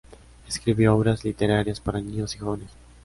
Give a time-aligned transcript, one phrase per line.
[0.49, 2.71] Escribió obras literarias para niños y jóvenes.